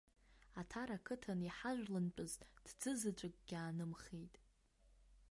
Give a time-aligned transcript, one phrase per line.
[0.59, 2.33] Аҭара ақыҭан иҳажәлантәыз
[2.65, 4.35] ҭӡы заҵәыкгьы аанымхеит.